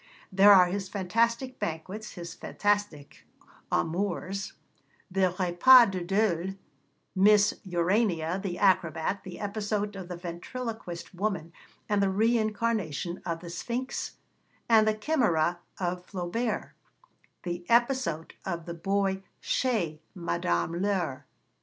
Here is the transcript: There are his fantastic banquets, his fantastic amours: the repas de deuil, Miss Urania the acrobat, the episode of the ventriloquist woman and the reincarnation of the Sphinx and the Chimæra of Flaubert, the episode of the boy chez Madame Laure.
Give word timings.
There 0.31 0.51
are 0.51 0.65
his 0.65 0.89
fantastic 0.89 1.59
banquets, 1.59 2.13
his 2.13 2.33
fantastic 2.33 3.23
amours: 3.71 4.53
the 5.11 5.31
repas 5.39 5.91
de 5.91 6.03
deuil, 6.03 6.55
Miss 7.15 7.53
Urania 7.63 8.39
the 8.41 8.57
acrobat, 8.57 9.23
the 9.23 9.39
episode 9.39 9.95
of 9.95 10.07
the 10.07 10.17
ventriloquist 10.17 11.13
woman 11.13 11.53
and 11.87 12.01
the 12.01 12.09
reincarnation 12.09 13.21
of 13.27 13.41
the 13.41 13.51
Sphinx 13.51 14.15
and 14.67 14.87
the 14.87 14.95
Chimæra 14.95 15.59
of 15.79 16.03
Flaubert, 16.07 16.71
the 17.43 17.63
episode 17.69 18.33
of 18.43 18.65
the 18.65 18.73
boy 18.73 19.21
chez 19.39 19.99
Madame 20.15 20.81
Laure. 20.81 21.27